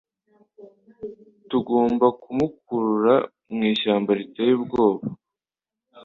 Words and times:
Tugomba 1.49 2.07
kumukurura 2.21 3.15
mu 3.53 3.61
ishyamba 3.71 4.09
riteye 4.19 4.51
ubwoba 4.59 5.03